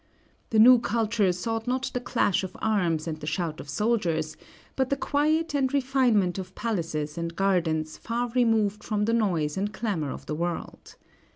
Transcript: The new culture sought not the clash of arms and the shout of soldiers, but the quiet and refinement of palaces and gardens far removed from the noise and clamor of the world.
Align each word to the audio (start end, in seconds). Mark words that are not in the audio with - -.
The 0.49 0.57
new 0.57 0.79
culture 0.79 1.31
sought 1.31 1.67
not 1.67 1.91
the 1.93 1.99
clash 1.99 2.43
of 2.43 2.57
arms 2.59 3.05
and 3.07 3.19
the 3.19 3.27
shout 3.27 3.59
of 3.59 3.69
soldiers, 3.69 4.35
but 4.75 4.89
the 4.89 4.95
quiet 4.97 5.53
and 5.53 5.71
refinement 5.71 6.39
of 6.39 6.55
palaces 6.55 7.19
and 7.19 7.35
gardens 7.35 7.99
far 7.99 8.29
removed 8.31 8.83
from 8.83 9.05
the 9.05 9.13
noise 9.13 9.57
and 9.57 9.71
clamor 9.71 10.09
of 10.09 10.25
the 10.25 10.33
world. 10.33 10.95